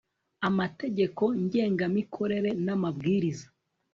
[0.47, 3.47] amategeko ngengamikorere n amabwiriza